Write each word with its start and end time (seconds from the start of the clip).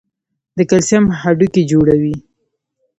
د 0.57 0.59
کلسیم 0.69 1.03
هډوکي 1.21 1.63
جوړوي. 1.71 2.15